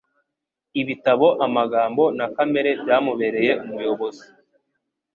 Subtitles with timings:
[0.81, 4.25] Ibitabo, amagambo na kamere byamubereye umuyobozi.